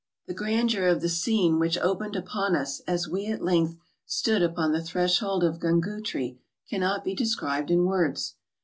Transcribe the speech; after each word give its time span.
The 0.25 0.33
grandeur 0.33 0.87
of 0.87 1.01
the 1.01 1.09
scene 1.09 1.59
which 1.59 1.77
opened 1.77 2.15
upon 2.15 2.55
us, 2.55 2.79
as 2.87 3.07
we 3.07 3.27
at 3.27 3.43
length 3.43 3.75
stood 4.07 4.41
upon 4.41 4.71
the 4.71 4.81
threshold 4.83 5.43
of 5.43 5.59
Grungootree, 5.59 6.39
cannot 6.67 7.03
be 7.03 7.13
described 7.13 7.69
in 7.69 7.85
words. 7.85 8.33